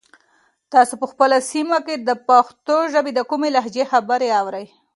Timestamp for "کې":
1.85-1.95